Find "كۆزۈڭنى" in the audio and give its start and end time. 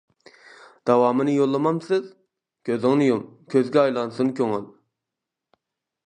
2.69-3.09